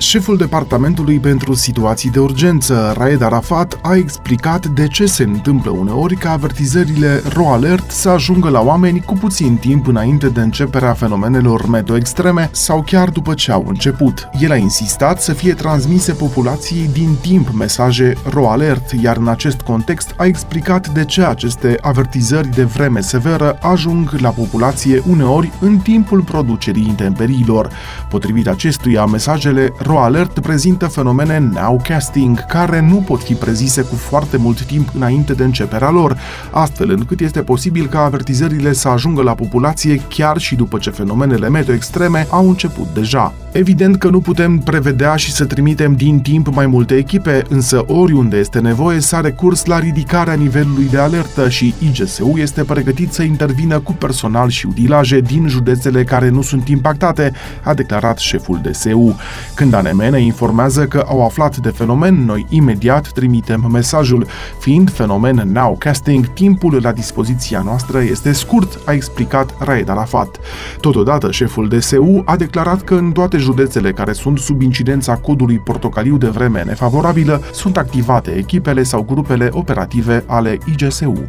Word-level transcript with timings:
Șeful 0.00 0.36
Departamentului 0.36 1.18
pentru 1.18 1.54
Situații 1.54 2.10
de 2.10 2.18
Urgență, 2.18 2.94
Raed 2.96 3.22
Arafat, 3.22 3.78
a 3.82 3.94
explicat 3.94 4.66
de 4.66 4.86
ce 4.86 5.06
se 5.06 5.22
întâmplă 5.22 5.70
uneori 5.70 6.16
ca 6.16 6.30
avertizările 6.30 7.22
RO-Alert 7.28 7.90
să 7.90 8.08
ajungă 8.08 8.48
la 8.48 8.60
oameni 8.60 9.00
cu 9.00 9.14
puțin 9.14 9.56
timp 9.56 9.86
înainte 9.86 10.28
de 10.28 10.40
începerea 10.40 10.92
fenomenelor 10.92 11.68
meteo 11.68 11.96
extreme 11.96 12.48
sau 12.52 12.82
chiar 12.82 13.08
după 13.08 13.34
ce 13.34 13.52
au 13.52 13.64
început. 13.68 14.28
El 14.40 14.50
a 14.50 14.56
insistat 14.56 15.22
să 15.22 15.32
fie 15.32 15.54
transmise 15.54 16.12
populației 16.12 16.88
din 16.92 17.16
timp 17.20 17.50
mesaje 17.50 18.14
RO-Alert, 18.30 18.90
iar 19.02 19.16
în 19.16 19.28
acest 19.28 19.60
context 19.60 20.14
a 20.16 20.24
explicat 20.24 20.88
de 20.88 21.04
ce 21.04 21.22
aceste 21.22 21.76
avertizări 21.80 22.48
de 22.48 22.64
vreme 22.64 23.00
severă 23.00 23.58
ajung 23.62 24.10
la 24.10 24.30
populație 24.30 25.02
uneori 25.08 25.52
în 25.60 25.78
timpul 25.78 26.22
producerii 26.22 26.86
intemperiilor. 26.88 27.70
Potrivit 28.08 28.48
acestuia, 28.48 29.04
mesajele 29.04 29.72
RO 29.90 29.98
Alert 29.98 30.38
prezintă 30.38 30.86
fenomene 30.86 31.38
nowcasting, 31.38 32.46
care 32.46 32.80
nu 32.80 32.94
pot 32.94 33.22
fi 33.22 33.34
prezise 33.34 33.82
cu 33.82 33.94
foarte 33.94 34.36
mult 34.36 34.62
timp 34.62 34.88
înainte 34.94 35.32
de 35.32 35.44
începerea 35.44 35.90
lor, 35.90 36.18
astfel 36.50 36.90
încât 36.90 37.20
este 37.20 37.42
posibil 37.42 37.86
ca 37.86 38.04
avertizările 38.04 38.72
să 38.72 38.88
ajungă 38.88 39.22
la 39.22 39.34
populație 39.34 40.02
chiar 40.08 40.38
și 40.38 40.54
după 40.54 40.78
ce 40.78 40.90
fenomenele 40.90 41.48
meteo 41.48 41.74
extreme 41.74 42.26
au 42.30 42.48
început 42.48 42.86
deja. 42.94 43.32
Evident 43.52 43.96
că 43.96 44.08
nu 44.08 44.20
putem 44.20 44.58
prevedea 44.58 45.16
și 45.16 45.32
să 45.32 45.44
trimitem 45.44 45.94
din 45.94 46.20
timp 46.20 46.54
mai 46.54 46.66
multe 46.66 46.94
echipe, 46.94 47.42
însă 47.48 47.84
oriunde 47.86 48.36
este 48.36 48.58
nevoie 48.58 49.00
s-a 49.00 49.20
recurs 49.20 49.64
la 49.64 49.78
ridicarea 49.78 50.34
nivelului 50.34 50.88
de 50.90 50.98
alertă 50.98 51.48
și 51.48 51.74
IGSU 51.78 52.34
este 52.36 52.64
pregătit 52.64 53.12
să 53.12 53.22
intervină 53.22 53.78
cu 53.78 53.92
personal 53.92 54.48
și 54.48 54.66
utilaje 54.66 55.20
din 55.20 55.48
județele 55.48 56.04
care 56.04 56.28
nu 56.28 56.42
sunt 56.42 56.68
impactate, 56.68 57.32
a 57.62 57.74
declarat 57.74 58.18
șeful 58.18 58.60
DSU. 58.62 59.16
Când 59.54 59.74
ANM 59.86 60.10
ne 60.10 60.20
informează 60.20 60.86
că 60.86 61.04
au 61.08 61.24
aflat 61.24 61.56
de 61.56 61.68
fenomen, 61.68 62.24
noi 62.24 62.46
imediat 62.48 63.08
trimitem 63.08 63.68
mesajul. 63.72 64.26
Fiind 64.58 64.92
fenomen 64.92 65.50
nowcasting, 65.52 66.26
timpul 66.26 66.78
la 66.82 66.92
dispoziția 66.92 67.62
noastră 67.64 68.00
este 68.00 68.32
scurt, 68.32 68.80
a 68.84 68.92
explicat 68.92 69.54
Raed 69.58 69.88
Arafat. 69.88 70.38
Totodată, 70.80 71.30
șeful 71.30 71.68
DSU 71.68 72.22
a 72.24 72.36
declarat 72.36 72.82
că 72.82 72.94
în 72.94 73.12
toate 73.12 73.36
județele 73.36 73.92
care 73.92 74.12
sunt 74.12 74.38
sub 74.38 74.60
incidența 74.60 75.16
codului 75.16 75.58
portocaliu 75.58 76.16
de 76.16 76.28
vreme 76.28 76.62
nefavorabilă 76.62 77.42
sunt 77.52 77.76
activate 77.76 78.30
echipele 78.30 78.82
sau 78.82 79.02
grupele 79.02 79.48
operative 79.52 80.24
ale 80.26 80.58
IGSU. 80.64 81.28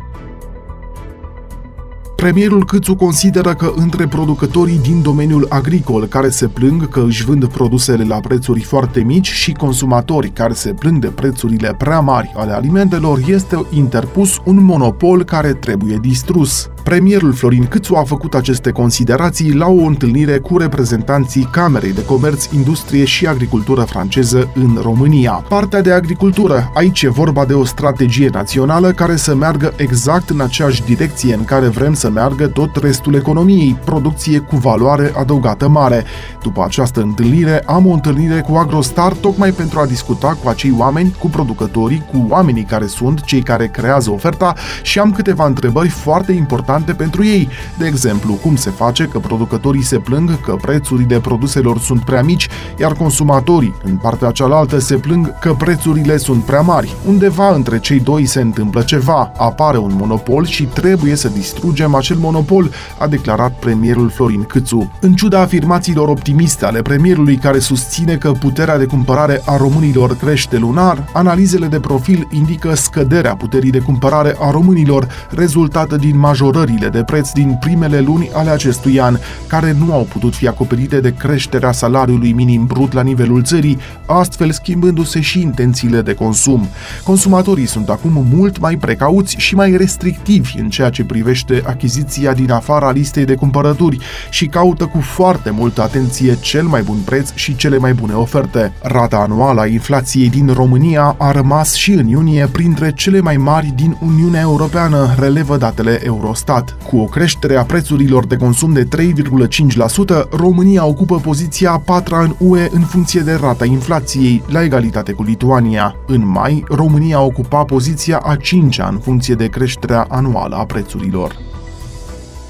Premierul 2.22 2.66
Câțu 2.66 2.96
consideră 2.96 3.54
că 3.54 3.74
între 3.76 4.08
producătorii 4.08 4.80
din 4.80 5.02
domeniul 5.02 5.46
agricol 5.50 6.06
care 6.06 6.30
se 6.30 6.48
plâng 6.48 6.90
că 6.90 7.04
își 7.08 7.26
vând 7.26 7.46
produsele 7.46 8.04
la 8.04 8.20
prețuri 8.20 8.62
foarte 8.62 9.00
mici 9.00 9.32
și 9.32 9.52
consumatori 9.52 10.30
care 10.30 10.54
se 10.54 10.74
plâng 10.74 11.02
de 11.02 11.08
prețurile 11.08 11.76
prea 11.78 12.00
mari 12.00 12.32
ale 12.36 12.52
alimentelor 12.52 13.20
este 13.28 13.66
interpus 13.70 14.38
un 14.46 14.64
monopol 14.64 15.24
care 15.24 15.54
trebuie 15.54 15.98
distrus. 16.02 16.70
Premierul 16.84 17.34
Florin 17.34 17.66
Câțu 17.66 17.96
a 17.96 18.04
făcut 18.04 18.34
aceste 18.34 18.72
considerații 18.72 19.54
la 19.54 19.68
o 19.68 19.86
întâlnire 19.86 20.38
cu 20.38 20.58
reprezentanții 20.58 21.48
Camerei 21.52 21.94
de 21.94 22.06
Comerț, 22.06 22.46
Industrie 22.46 23.06
și 23.06 23.28
Agricultură 23.28 23.82
franceză 23.82 24.50
în 24.54 24.80
România. 24.82 25.32
Partea 25.32 25.82
de 25.82 25.92
agricultură, 25.92 26.72
aici 26.74 27.02
e 27.02 27.10
vorba 27.10 27.46
de 27.46 27.54
o 27.54 27.66
strategie 27.66 28.30
națională 28.34 28.92
care 28.92 29.16
să 29.16 29.36
meargă 29.36 29.74
exact 29.76 30.30
în 30.30 30.42
aceeași 30.42 30.84
direcție 30.84 31.34
în 31.34 31.46
care 31.46 31.68
vrem 31.68 31.94
să 31.94 32.10
meargă 32.10 32.48
tot 32.48 32.76
restul 32.76 33.16
economiei, 33.16 33.80
producție 33.86 34.40
cu 34.40 34.56
valoare 34.56 35.14
adăugată 35.18 35.68
mare. 35.68 36.04
După 36.44 36.64
această 36.64 37.02
întâlnire, 37.02 37.64
am 37.66 37.88
o 37.88 37.94
întâlnire 37.94 38.42
cu 38.42 38.56
Agrostar 38.56 39.14
tocmai 39.14 39.52
pentru 39.52 39.80
a 39.80 39.86
discuta 39.86 40.38
cu 40.44 40.50
acei 40.50 40.74
oameni, 40.78 41.16
cu 41.20 41.28
producătorii, 41.28 42.04
cu 42.12 42.26
oamenii 42.30 42.64
care 42.64 42.86
sunt 42.86 43.22
cei 43.22 43.42
care 43.42 43.68
creează 43.68 44.12
oferta 44.12 44.54
și 44.82 45.00
am 45.00 45.12
câteva 45.12 45.46
întrebări 45.46 45.90
foarte 45.90 46.32
importante 46.32 46.70
importante 46.78 47.04
pentru 47.04 47.26
ei. 47.26 47.50
De 47.78 47.86
exemplu, 47.86 48.34
cum 48.34 48.56
se 48.56 48.70
face 48.70 49.04
că 49.04 49.20
producătorii 49.20 49.84
se 49.84 49.98
plâng 49.98 50.42
că 50.42 50.56
prețurile 50.62 51.20
produselor 51.20 51.80
sunt 51.80 52.04
prea 52.04 52.24
mici, 52.24 52.48
iar 52.80 52.94
consumatorii, 52.94 53.76
în 53.84 53.96
partea 53.96 54.32
cealaltă, 54.32 54.80
se 54.80 54.96
plâng 54.96 55.40
că 55.40 55.54
prețurile 55.54 56.18
sunt 56.18 56.44
prea 56.44 56.62
mari. 56.62 56.96
Undeva 57.08 57.54
între 57.54 57.80
cei 57.80 58.00
doi 58.00 58.26
se 58.26 58.42
întâmplă 58.42 58.82
ceva, 58.82 59.32
apare 59.38 59.78
un 59.78 59.94
monopol 59.98 60.46
și 60.46 60.64
trebuie 60.64 61.16
să 61.16 61.28
distrugem 61.28 61.96
acel 61.96 62.18
monopol, 62.18 62.72
a 63.00 63.08
declarat 63.08 63.52
premierul 63.60 64.10
Florin 64.10 64.44
Câțu. 64.44 64.92
În 65.02 65.14
ciuda 65.14 65.40
afirmațiilor 65.40 66.08
optimiste 66.08 66.66
ale 66.66 66.82
premierului 66.82 67.36
care 67.36 67.60
susține 67.60 68.16
că 68.16 68.32
puterea 68.32 68.78
de 68.78 68.86
cumpărare 68.86 69.42
a 69.46 69.58
românilor 69.58 70.16
crește 70.16 70.58
lunar, 70.58 71.08
analizele 71.14 71.68
de 71.68 71.80
profil 71.80 72.28
indică 72.32 72.76
scăderea 72.76 73.36
puterii 73.36 73.72
de 73.72 73.80
cumpărare 73.80 74.36
a 74.40 74.52
românilor, 74.52 75.08
rezultată 75.30 75.96
din 75.96 76.18
majorări 76.18 76.61
majorările 76.62 76.90
de 76.90 77.04
preț 77.04 77.32
din 77.32 77.58
primele 77.60 78.00
luni 78.00 78.30
ale 78.34 78.50
acestui 78.50 79.00
an, 79.00 79.18
care 79.48 79.76
nu 79.86 79.94
au 79.94 80.04
putut 80.04 80.36
fi 80.36 80.48
acoperite 80.48 81.00
de 81.00 81.14
creșterea 81.14 81.72
salariului 81.72 82.32
minim 82.32 82.66
brut 82.66 82.94
la 82.94 83.02
nivelul 83.02 83.44
țării, 83.44 83.78
astfel 84.06 84.52
schimbându-se 84.52 85.22
și 85.22 85.42
intențiile 85.42 86.02
de 86.02 86.14
consum. 86.14 86.68
Consumatorii 87.04 87.66
sunt 87.66 87.90
acum 87.90 88.26
mult 88.34 88.60
mai 88.60 88.76
precauți 88.76 89.36
și 89.38 89.56
mai 89.56 89.78
restrictivi 89.78 90.60
în 90.60 90.70
ceea 90.70 90.90
ce 90.90 91.04
privește 91.04 91.62
achiziția 91.66 92.34
din 92.34 92.52
afara 92.52 92.92
listei 92.92 93.26
de 93.26 93.36
cumpărături 93.36 93.98
și 94.30 94.46
caută 94.46 94.86
cu 94.86 95.00
foarte 95.00 95.50
multă 95.50 95.82
atenție 95.82 96.38
cel 96.40 96.66
mai 96.66 96.82
bun 96.82 96.98
preț 97.06 97.34
și 97.34 97.56
cele 97.56 97.78
mai 97.78 97.94
bune 97.94 98.14
oferte. 98.14 98.74
Rata 98.82 99.18
anuală 99.18 99.62
a 99.62 99.66
inflației 99.66 100.30
din 100.30 100.54
România 100.54 101.16
a 101.18 101.32
rămas 101.32 101.74
și 101.74 101.92
în 101.92 102.08
iunie 102.08 102.48
printre 102.52 102.92
cele 102.96 103.20
mai 103.20 103.38
mari 103.38 103.74
din 103.76 103.98
Uniunea 104.02 104.42
Europeană, 104.42 105.16
relevă 105.20 105.58
datele 105.58 106.00
Eurostat 106.04 106.51
stat. 106.52 106.78
Cu 106.90 106.98
o 106.98 107.06
creștere 107.06 107.56
a 107.56 107.64
prețurilor 107.64 108.26
de 108.26 108.38
consum 108.38 108.74
de 108.74 108.88
3,5%, 108.98 110.30
România 110.30 110.86
ocupă 110.86 111.20
poziția 111.20 111.72
a 111.72 111.80
patra 111.80 112.20
în 112.20 112.36
UE 112.38 112.68
în 112.72 112.82
funcție 112.82 113.22
de 113.22 113.34
rata 113.42 113.66
inflației, 113.66 114.44
la 114.48 114.64
egalitate 114.64 115.12
cu 115.12 115.24
Lituania. 115.24 115.96
În 116.08 116.28
mai, 116.28 116.64
România 116.68 117.22
ocupa 117.22 117.64
poziția 117.64 118.18
a 118.18 118.36
cincea 118.36 118.88
în 118.88 118.98
funcție 119.00 119.36
de 119.36 119.48
creșterea 119.48 120.06
anuală 120.10 120.56
a 120.56 120.66
prețurilor. 120.66 121.51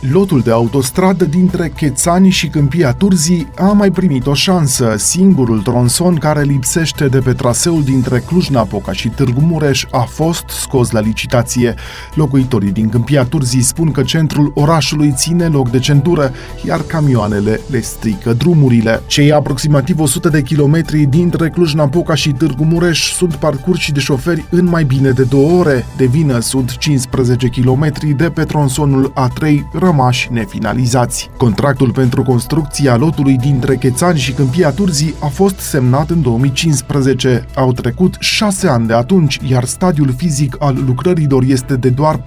Lotul 0.09 0.41
de 0.41 0.51
autostradă 0.51 1.25
dintre 1.25 1.73
Chețani 1.75 2.29
și 2.29 2.47
Câmpia 2.47 2.94
Turzii 2.94 3.47
a 3.57 3.66
mai 3.66 3.91
primit 3.91 4.28
o 4.28 4.34
șansă. 4.34 4.95
Singurul 4.97 5.62
tronson 5.62 6.16
care 6.16 6.41
lipsește 6.41 7.07
de 7.07 7.19
pe 7.19 7.34
traseul 7.34 7.84
dintre 7.84 8.19
Cluj-Napoca 8.19 8.91
și 8.91 9.09
Târgu 9.09 9.40
Mureș 9.40 9.85
a 9.91 10.00
fost 10.00 10.44
scos 10.47 10.91
la 10.91 11.00
licitație. 11.00 11.75
Locuitorii 12.13 12.72
din 12.72 12.90
Câmpia 12.90 13.23
Turzii 13.23 13.61
spun 13.61 13.91
că 13.91 14.01
centrul 14.01 14.51
orașului 14.56 15.13
ține 15.16 15.45
loc 15.45 15.69
de 15.69 15.79
centură, 15.79 16.31
iar 16.66 16.81
camioanele 16.81 17.59
le 17.69 17.81
strică 17.81 18.34
drumurile. 18.34 19.01
Cei 19.07 19.31
aproximativ 19.31 20.00
100 20.00 20.29
de 20.29 20.41
kilometri 20.41 21.06
dintre 21.06 21.50
Cluj-Napoca 21.50 22.16
și 22.16 22.31
Târgu 22.31 22.63
Mureș 22.63 23.13
sunt 23.13 23.35
parcurși 23.35 23.91
de 23.91 24.00
șoferi 24.00 24.45
în 24.50 24.66
mai 24.66 24.84
bine 24.84 25.09
de 25.09 25.23
două 25.23 25.59
ore. 25.59 25.85
De 25.97 26.06
vină 26.06 26.40
sunt 26.40 26.78
15 26.78 27.47
kilometri 27.47 28.09
de 28.09 28.29
pe 28.29 28.44
tronsonul 28.44 29.13
A3 29.13 29.79
rămași 29.91 30.28
nefinalizați. 30.31 31.29
Contractul 31.38 31.91
pentru 31.91 32.24
construcția 32.24 32.96
lotului 32.96 33.38
dintre 33.38 33.75
Chețani 33.75 34.19
și 34.19 34.31
Câmpia 34.31 34.69
Turzii 34.69 35.13
a 35.19 35.28
fost 35.28 35.59
semnat 35.59 36.09
în 36.09 36.22
2015. 36.22 37.46
Au 37.56 37.72
trecut 37.74 38.16
șase 38.19 38.68
ani 38.68 38.88
de 38.88 38.94
atunci, 38.94 39.40
iar 39.47 39.63
stadiul 39.63 40.13
fizic 40.18 40.56
al 40.59 40.78
lucrărilor 40.85 41.44
este 41.47 41.75
de 41.75 41.90
doar 41.90 42.19
40%. 42.19 42.22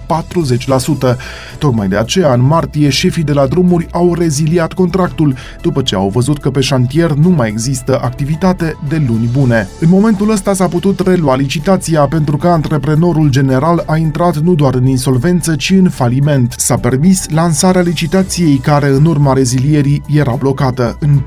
Tocmai 1.57 1.87
de 1.87 1.97
aceea, 1.97 2.33
în 2.33 2.41
martie, 2.41 2.89
șefii 2.89 3.23
de 3.23 3.33
la 3.33 3.45
drumuri 3.45 3.87
au 3.91 4.13
reziliat 4.13 4.73
contractul, 4.73 5.35
după 5.61 5.81
ce 5.81 5.95
au 5.95 6.09
văzut 6.09 6.39
că 6.39 6.49
pe 6.49 6.61
șantier 6.61 7.11
nu 7.11 7.29
mai 7.29 7.47
există 7.47 7.99
activitate 8.01 8.77
de 8.87 9.03
luni 9.07 9.29
bune. 9.31 9.67
În 9.79 9.89
momentul 9.89 10.31
ăsta 10.31 10.53
s-a 10.53 10.67
putut 10.67 10.99
relua 10.99 11.35
licitația 11.35 12.01
pentru 12.01 12.37
că 12.37 12.47
antreprenorul 12.47 13.29
general 13.29 13.83
a 13.85 13.97
intrat 13.97 14.37
nu 14.37 14.55
doar 14.55 14.73
în 14.73 14.85
insolvență, 14.85 15.55
ci 15.55 15.69
în 15.69 15.89
faliment. 15.89 16.53
S-a 16.57 16.77
permis 16.77 17.29
lansarea 17.29 17.53
lansarea 17.55 17.81
licitației 17.81 18.57
care 18.57 18.87
în 18.87 19.05
urma 19.05 19.33
rezilierii 19.33 20.01
era 20.07 20.31
blocată. 20.31 20.97
În 20.99 21.21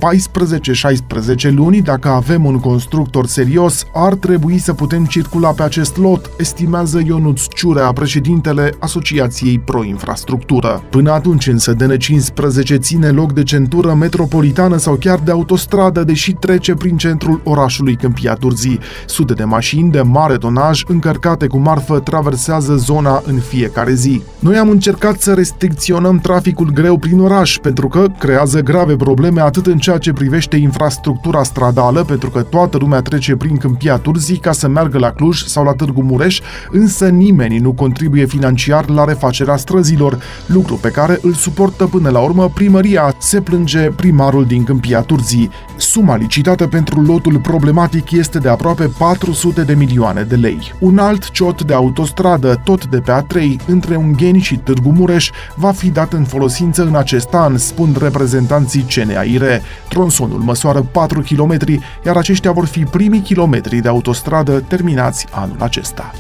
14-16 1.49 1.55
luni, 1.55 1.81
dacă 1.81 2.09
avem 2.09 2.45
un 2.45 2.59
constructor 2.59 3.27
serios, 3.27 3.85
ar 3.95 4.15
trebui 4.15 4.59
să 4.59 4.73
putem 4.73 5.05
circula 5.05 5.51
pe 5.51 5.63
acest 5.63 5.97
lot, 5.97 6.31
estimează 6.39 7.03
Ionuț 7.07 7.43
Ciurea, 7.55 7.93
președintele 7.93 8.75
Asociației 8.79 9.59
Pro 9.59 9.85
Infrastructură. 9.85 10.83
Până 10.91 11.13
atunci 11.13 11.47
însă 11.47 11.75
DN15 11.75 12.77
ține 12.79 13.09
loc 13.09 13.33
de 13.33 13.43
centură 13.43 13.95
metropolitană 13.95 14.77
sau 14.77 14.95
chiar 14.95 15.19
de 15.19 15.31
autostradă, 15.31 16.05
deși 16.05 16.33
trece 16.33 16.75
prin 16.75 16.97
centrul 16.97 17.41
orașului 17.45 17.97
Câmpia 17.97 18.35
Turzii. 18.35 18.81
Sute 19.07 19.33
de 19.33 19.45
mașini 19.45 19.91
de 19.91 20.01
mare 20.01 20.37
tonaj 20.37 20.83
încărcate 20.87 21.47
cu 21.47 21.59
marfă 21.59 21.99
traversează 21.99 22.77
zona 22.77 23.23
în 23.27 23.39
fiecare 23.39 23.95
zi. 23.95 24.23
Noi 24.39 24.57
am 24.57 24.69
încercat 24.69 25.21
să 25.21 25.35
restricționăm 25.35 26.18
limităm 26.19 26.35
traficul 26.35 26.71
greu 26.73 26.97
prin 26.97 27.21
oraș, 27.21 27.59
pentru 27.63 27.89
că 27.89 28.07
creează 28.19 28.61
grave 28.61 28.97
probleme 28.97 29.41
atât 29.41 29.67
în 29.67 29.79
ceea 29.79 29.99
ce 29.99 30.13
privește 30.13 30.57
infrastructura 30.57 31.43
stradală, 31.43 32.05
pentru 32.05 32.31
că 32.31 32.43
toată 32.43 32.77
lumea 32.77 33.01
trece 33.01 33.37
prin 33.37 33.57
Câmpia 33.57 33.97
Turzii 33.97 34.37
ca 34.37 34.53
să 34.53 34.69
meargă 34.69 34.99
la 34.99 35.11
Cluj 35.11 35.43
sau 35.45 35.65
la 35.65 35.73
Târgu 35.73 36.03
Mureș, 36.03 36.41
însă 36.71 37.09
nimeni 37.09 37.59
nu 37.59 37.73
contribuie 37.73 38.27
financiar 38.27 38.89
la 38.89 39.05
refacerea 39.05 39.57
străzilor, 39.57 40.19
lucru 40.47 40.75
pe 40.75 40.89
care 40.89 41.19
îl 41.23 41.33
suportă 41.33 41.87
până 41.87 42.09
la 42.11 42.19
urmă 42.19 42.51
primăria, 42.55 43.15
se 43.19 43.41
plânge 43.41 43.81
primarul 43.81 44.45
din 44.45 44.65
Câmpia 44.65 45.01
Turzii. 45.01 45.51
Suma 45.77 46.17
licitată 46.17 46.67
pentru 46.67 47.01
lotul 47.01 47.39
problematic 47.39 48.11
este 48.11 48.39
de 48.39 48.49
aproape 48.49 48.91
400 48.99 49.63
de 49.63 49.75
milioane 49.75 50.23
de 50.23 50.35
lei. 50.35 50.73
Un 50.79 50.99
alt 50.99 51.31
ciot 51.31 51.63
de 51.63 51.75
autostradă, 51.75 52.61
tot 52.65 52.87
de 52.87 52.99
pe 52.99 53.13
A3, 53.13 53.67
între 53.67 53.97
Ungheni 53.97 54.41
și 54.41 54.57
Târgu 54.57 54.91
Mureș, 54.91 55.31
va 55.55 55.73
fi 55.73 55.91
dat 55.91 56.08
în 56.13 56.25
folosință 56.25 56.83
în 56.83 56.95
acest 56.95 57.35
an, 57.35 57.57
spun 57.57 57.97
reprezentanții 58.01 58.87
CNAIR. 58.95 59.63
Tronsonul 59.89 60.39
măsoară 60.39 60.83
4 60.93 61.21
km, 61.21 61.57
iar 62.07 62.17
aceștia 62.17 62.53
vor 62.53 62.67
fi 62.67 62.85
primii 62.85 63.21
kilometri 63.21 63.81
de 63.81 63.89
autostradă 63.89 64.61
terminați 64.61 65.27
anul 65.31 65.57
acesta. 65.59 66.13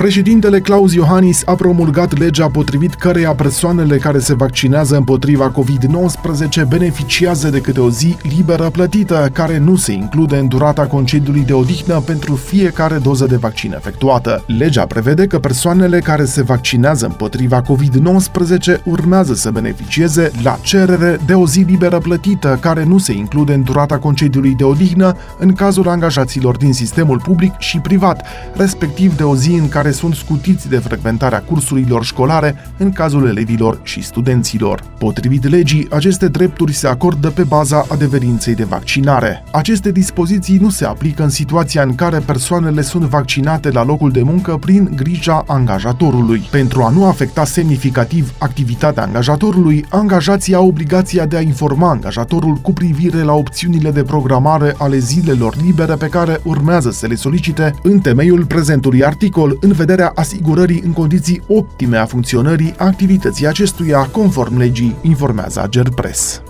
Președintele 0.00 0.60
Claus 0.60 0.94
Iohannis 0.94 1.42
a 1.44 1.54
promulgat 1.54 2.18
legea 2.18 2.48
potrivit 2.48 2.94
căreia 2.94 3.34
persoanele 3.34 3.96
care 3.96 4.18
se 4.18 4.34
vaccinează 4.34 4.96
împotriva 4.96 5.52
COVID-19 5.52 6.68
beneficiază 6.68 7.48
de 7.48 7.60
câte 7.60 7.80
o 7.80 7.90
zi 7.90 8.16
liberă 8.22 8.70
plătită, 8.70 9.30
care 9.32 9.58
nu 9.58 9.76
se 9.76 9.92
include 9.92 10.36
în 10.36 10.48
durata 10.48 10.86
concediului 10.86 11.40
de 11.40 11.52
odihnă 11.52 12.00
pentru 12.00 12.34
fiecare 12.34 12.98
doză 12.98 13.26
de 13.26 13.36
vaccin 13.36 13.72
efectuată. 13.72 14.44
Legea 14.46 14.86
prevede 14.86 15.26
că 15.26 15.38
persoanele 15.38 15.98
care 15.98 16.24
se 16.24 16.42
vaccinează 16.42 17.06
împotriva 17.06 17.62
COVID-19 17.62 18.82
urmează 18.84 19.34
să 19.34 19.50
beneficieze 19.50 20.30
la 20.42 20.58
cerere 20.62 21.18
de 21.26 21.34
o 21.34 21.46
zi 21.46 21.60
liberă 21.60 21.98
plătită, 21.98 22.58
care 22.60 22.84
nu 22.84 22.98
se 22.98 23.12
include 23.12 23.52
în 23.52 23.62
durata 23.62 23.98
concediului 23.98 24.54
de 24.54 24.64
odihnă 24.64 25.16
în 25.38 25.52
cazul 25.52 25.88
angajaților 25.88 26.56
din 26.56 26.72
sistemul 26.72 27.20
public 27.20 27.58
și 27.58 27.78
privat, 27.78 28.26
respectiv 28.54 29.16
de 29.16 29.22
o 29.22 29.36
zi 29.36 29.52
în 29.52 29.68
care 29.68 29.88
care 29.90 30.02
sunt 30.02 30.14
scutiți 30.14 30.68
de 30.68 30.76
frecventarea 30.76 31.42
cursurilor 31.42 32.04
școlare 32.04 32.54
în 32.76 32.92
cazul 32.92 33.28
elevilor 33.28 33.80
și 33.82 34.02
studenților. 34.02 34.82
Potrivit 34.98 35.48
legii, 35.48 35.86
aceste 35.90 36.28
drepturi 36.28 36.72
se 36.72 36.86
acordă 36.86 37.30
pe 37.30 37.42
baza 37.42 37.86
adeverinței 37.88 38.54
de 38.54 38.64
vaccinare. 38.64 39.44
Aceste 39.52 39.92
dispoziții 39.92 40.56
nu 40.56 40.68
se 40.70 40.84
aplică 40.84 41.22
în 41.22 41.28
situația 41.28 41.82
în 41.82 41.94
care 41.94 42.18
persoanele 42.18 42.82
sunt 42.82 43.02
vaccinate 43.02 43.70
la 43.70 43.84
locul 43.84 44.10
de 44.10 44.22
muncă 44.22 44.56
prin 44.56 44.92
grija 44.94 45.44
angajatorului. 45.46 46.48
Pentru 46.50 46.82
a 46.82 46.88
nu 46.88 47.06
afecta 47.06 47.44
semnificativ 47.44 48.32
activitatea 48.38 49.02
angajatorului, 49.02 49.84
angajații 49.88 50.54
au 50.54 50.66
obligația 50.66 51.26
de 51.26 51.36
a 51.36 51.40
informa 51.40 51.90
angajatorul 51.90 52.54
cu 52.54 52.72
privire 52.72 53.22
la 53.22 53.32
opțiunile 53.32 53.90
de 53.90 54.02
programare 54.02 54.74
ale 54.78 54.98
zilelor 54.98 55.54
libere 55.62 55.94
pe 55.94 56.06
care 56.06 56.40
urmează 56.44 56.90
să 56.90 57.06
le 57.06 57.14
solicite 57.14 57.74
în 57.82 57.98
temeiul 57.98 58.44
prezentului 58.44 59.04
articol 59.04 59.58
în 59.60 59.72
vederea 59.80 60.12
asigurării 60.14 60.82
în 60.84 60.92
condiții 60.92 61.42
optime 61.48 61.96
a 61.96 62.06
funcționării 62.06 62.74
activității 62.78 63.46
acestuia, 63.46 64.02
conform 64.04 64.56
legii, 64.56 64.96
informează 65.02 65.66
Gerpress. 65.68 66.42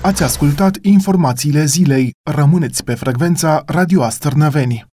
Ați 0.00 0.22
ascultat 0.22 0.78
informațiile 0.82 1.64
zilei. 1.64 2.14
Rămâneți 2.22 2.84
pe 2.84 2.94
frecvența 2.94 3.62
Radio 3.66 4.02
Astărnăveni. 4.02 4.87